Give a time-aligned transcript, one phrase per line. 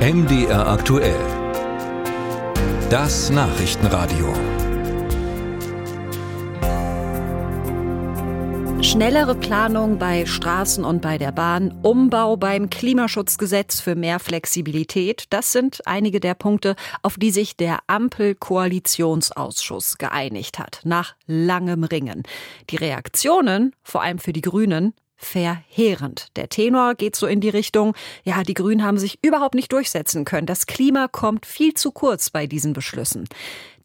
[0.00, 1.20] MDR aktuell.
[2.88, 4.32] Das Nachrichtenradio.
[8.82, 15.52] Schnellere Planung bei Straßen und bei der Bahn, Umbau beim Klimaschutzgesetz für mehr Flexibilität, das
[15.52, 22.22] sind einige der Punkte, auf die sich der Ampel-Koalitionsausschuss geeinigt hat, nach langem Ringen.
[22.70, 26.28] Die Reaktionen, vor allem für die Grünen, verheerend.
[26.36, 27.94] Der Tenor geht so in die Richtung,
[28.24, 30.46] ja, die Grünen haben sich überhaupt nicht durchsetzen können.
[30.46, 33.28] Das Klima kommt viel zu kurz bei diesen Beschlüssen.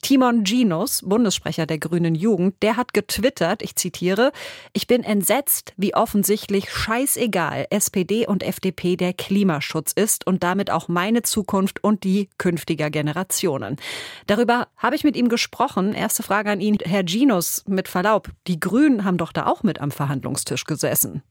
[0.05, 4.31] Timon Ginos, Bundessprecher der Grünen Jugend, der hat getwittert, ich zitiere,
[4.71, 10.89] ich bin entsetzt, wie offensichtlich scheißegal SPD und FDP der Klimaschutz ist und damit auch
[10.89, 13.77] meine Zukunft und die künftiger Generationen.
[14.27, 15.95] Darüber habe ich mit ihm gesprochen.
[15.95, 19.81] Erste Frage an ihn, Herr Ginos, mit Verlaub, die Grünen haben doch da auch mit
[19.81, 21.23] am Verhandlungstisch gesessen.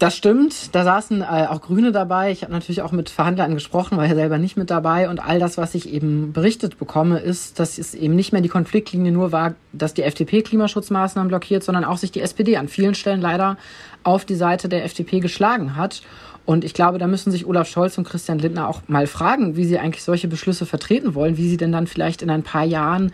[0.00, 2.32] Das stimmt, da saßen äh, auch Grüne dabei.
[2.32, 5.10] Ich habe natürlich auch mit Verhandlern gesprochen, war ja selber nicht mit dabei.
[5.10, 8.48] Und all das, was ich eben berichtet bekomme, ist, dass es eben nicht mehr die
[8.48, 12.94] Konfliktlinie nur war, dass die FDP Klimaschutzmaßnahmen blockiert, sondern auch sich die SPD an vielen
[12.94, 13.58] Stellen leider
[14.02, 16.00] auf die Seite der FDP geschlagen hat.
[16.46, 19.66] Und ich glaube, da müssen sich Olaf Scholz und Christian Lindner auch mal fragen, wie
[19.66, 23.12] sie eigentlich solche Beschlüsse vertreten wollen, wie sie denn dann vielleicht in ein paar Jahren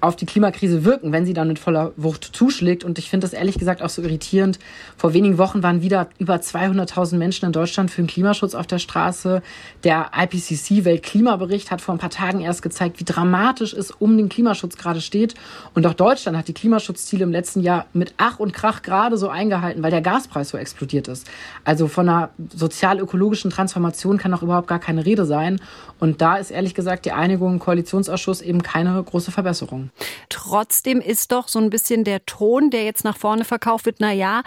[0.00, 2.84] auf die Klimakrise wirken, wenn sie dann mit voller Wucht zuschlägt.
[2.84, 4.58] Und ich finde das ehrlich gesagt auch so irritierend.
[4.96, 8.78] Vor wenigen Wochen waren wieder über 200.000 Menschen in Deutschland für den Klimaschutz auf der
[8.78, 9.42] Straße.
[9.84, 14.76] Der IPCC-Weltklimabericht hat vor ein paar Tagen erst gezeigt, wie dramatisch es um den Klimaschutz
[14.76, 15.34] gerade steht.
[15.74, 19.28] Und auch Deutschland hat die Klimaschutzziele im letzten Jahr mit Ach und Krach gerade so
[19.28, 21.26] eingehalten, weil der Gaspreis so explodiert ist.
[21.64, 25.60] Also von einer sozial-ökologischen Transformation kann auch überhaupt gar keine Rede sein.
[25.98, 29.87] Und da ist ehrlich gesagt die Einigung im Koalitionsausschuss eben keine große Verbesserung.
[30.28, 34.12] Trotzdem ist doch so ein bisschen der Ton, der jetzt nach vorne verkauft wird, na
[34.12, 34.42] ja,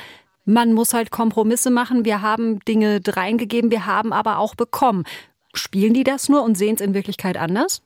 [0.46, 2.06] man muss halt Kompromisse machen.
[2.06, 5.04] Wir haben Dinge reingegeben, wir haben aber auch bekommen.
[5.54, 7.82] Spielen die das nur und sehen es in Wirklichkeit anders?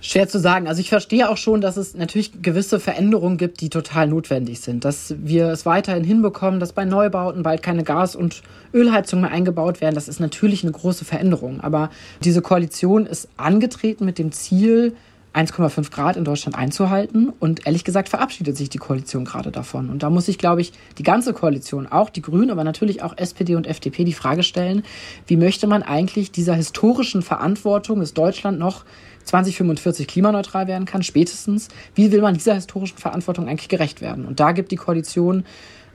[0.00, 0.66] Schwer zu sagen.
[0.66, 4.84] Also ich verstehe auch schon, dass es natürlich gewisse Veränderungen gibt, die total notwendig sind.
[4.84, 8.42] Dass wir es weiterhin hinbekommen, dass bei Neubauten bald keine Gas- und
[8.74, 9.94] Ölheizungen mehr eingebaut werden.
[9.94, 11.60] Das ist natürlich eine große Veränderung.
[11.60, 11.90] Aber
[12.24, 14.96] diese Koalition ist angetreten mit dem Ziel,
[15.34, 17.32] 1,5 Grad in Deutschland einzuhalten.
[17.38, 19.90] Und ehrlich gesagt verabschiedet sich die Koalition gerade davon.
[19.90, 23.16] Und da muss sich, glaube ich, die ganze Koalition, auch die Grünen, aber natürlich auch
[23.16, 24.82] SPD und FDP, die Frage stellen,
[25.26, 28.84] wie möchte man eigentlich dieser historischen Verantwortung, dass Deutschland noch
[29.24, 34.24] 2045 klimaneutral werden kann, spätestens, wie will man dieser historischen Verantwortung eigentlich gerecht werden?
[34.24, 35.44] Und da gibt die Koalition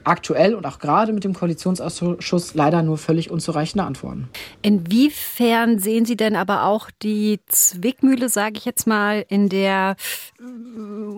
[0.06, 4.30] aktuell und auch gerade mit dem Koalitionsausschuss leider nur völlig unzureichende Antworten.
[4.62, 9.96] Inwiefern sehen Sie denn aber auch die Zwickmühle, sage ich jetzt mal, in der
[10.40, 10.44] äh,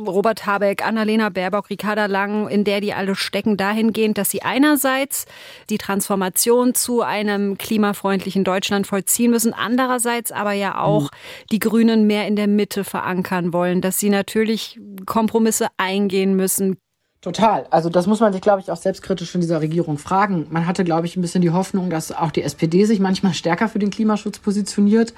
[0.07, 5.25] Robert Habeck, Annalena Baerbock, Ricarda Lang, in der die alle stecken, dahingehend, dass sie einerseits
[5.69, 11.47] die Transformation zu einem klimafreundlichen Deutschland vollziehen müssen, andererseits aber ja auch mhm.
[11.51, 16.77] die Grünen mehr in der Mitte verankern wollen, dass sie natürlich Kompromisse eingehen müssen,
[17.21, 17.65] Total.
[17.71, 20.45] Also das muss man sich, glaube ich, auch selbstkritisch von dieser Regierung fragen.
[20.51, 23.67] Man hatte, glaube ich, ein bisschen die Hoffnung, dass auch die SPD sich manchmal stärker
[23.69, 25.13] für den Klimaschutz positioniert.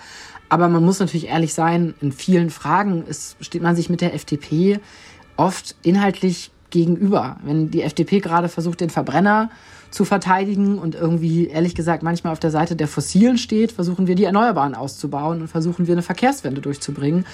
[0.48, 4.14] Aber man muss natürlich ehrlich sein, in vielen Fragen ist, steht man sich mit der
[4.14, 4.80] FDP
[5.36, 7.38] oft inhaltlich gegenüber.
[7.44, 9.50] Wenn die FDP gerade versucht, den Verbrenner
[9.92, 14.16] zu verteidigen und irgendwie, ehrlich gesagt, manchmal auf der Seite der Fossilen steht, versuchen wir
[14.16, 17.26] die Erneuerbaren auszubauen und versuchen wir eine Verkehrswende durchzubringen.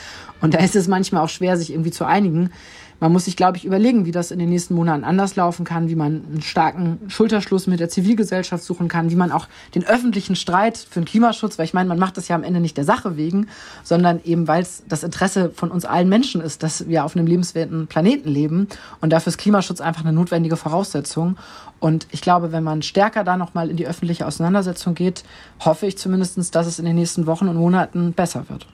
[0.42, 2.52] Und da ist es manchmal auch schwer, sich irgendwie zu einigen
[3.00, 5.90] man muss sich, glaube ich, überlegen, wie das in den nächsten Monaten anders laufen kann,
[5.90, 10.36] wie man einen starken Schulterschluss mit der Zivilgesellschaft suchen kann, wie man auch den öffentlichen
[10.36, 12.86] Streit für den Klimaschutz, weil ich meine, man macht das ja am Ende nicht der
[12.86, 13.48] Sache wegen,
[13.84, 17.28] sondern eben, weil es das Interesse von uns allen Menschen ist, dass wir auf einem
[17.28, 18.68] lebenswerten Planeten leben.
[19.02, 21.38] Und dafür ist Klimaschutz einfach eine notwendige Voraussetzung.
[21.80, 25.24] Und ich glaube, wenn man stärker da nochmal in die öffentliche Auseinandersetzung geht,
[25.60, 28.68] hoffe ich zumindest, dass es in den nächsten Wochen und Monaten besser wird.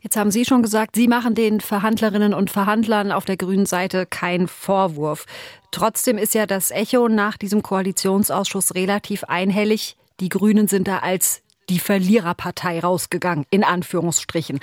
[0.00, 4.06] Jetzt haben Sie schon gesagt, Sie machen den Verhandlerinnen und Verhandlern auf der grünen Seite
[4.06, 5.24] keinen Vorwurf.
[5.70, 9.96] Trotzdem ist ja das Echo nach diesem Koalitionsausschuss relativ einhellig.
[10.20, 14.60] Die Grünen sind da als die Verliererpartei rausgegangen, in Anführungsstrichen.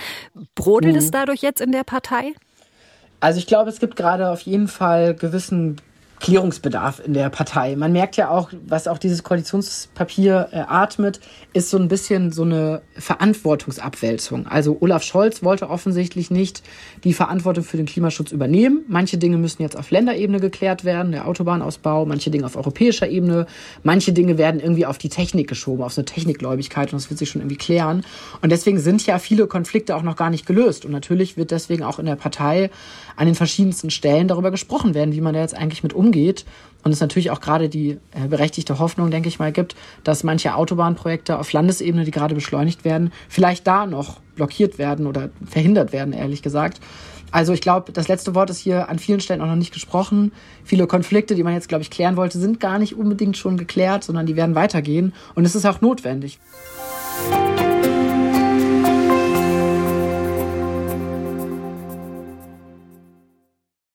[0.56, 1.00] Brodelt mhm.
[1.00, 2.34] es dadurch jetzt in der Partei?
[3.20, 5.81] Also ich glaube, es gibt gerade auf jeden Fall gewissen
[6.22, 7.76] Klärungsbedarf in der Partei.
[7.76, 11.20] Man merkt ja auch, was auch dieses Koalitionspapier äh, atmet,
[11.54, 14.46] ist so ein bisschen so eine Verantwortungsabwälzung.
[14.46, 16.62] Also Olaf Scholz wollte offensichtlich nicht
[17.04, 18.86] die Verantwortung für den Klimaschutz übernehmen.
[18.88, 23.48] Manche Dinge müssen jetzt auf Länderebene geklärt werden, der Autobahnausbau, manche Dinge auf europäischer Ebene,
[23.82, 27.18] manche Dinge werden irgendwie auf die Technik geschoben, auf so eine Technikgläubigkeit und das wird
[27.18, 28.06] sich schon irgendwie klären.
[28.44, 30.86] Und deswegen sind ja viele Konflikte auch noch gar nicht gelöst.
[30.86, 32.70] Und natürlich wird deswegen auch in der Partei
[33.16, 36.46] an den verschiedensten Stellen darüber gesprochen werden, wie man da jetzt eigentlich mit umgeht umgeht.
[36.84, 40.56] Und es natürlich auch gerade die äh, berechtigte Hoffnung, denke ich mal, gibt, dass manche
[40.56, 46.12] Autobahnprojekte auf Landesebene, die gerade beschleunigt werden, vielleicht da noch blockiert werden oder verhindert werden,
[46.12, 46.81] ehrlich gesagt.
[47.30, 50.31] Also ich glaube, das letzte Wort ist hier an vielen Stellen auch noch nicht gesprochen.
[50.66, 54.04] Viele Konflikte, die man jetzt, glaube ich, klären wollte, sind gar nicht unbedingt schon geklärt,
[54.04, 55.13] sondern die werden weitergehen.
[55.36, 56.40] Und es ist auch notwendig.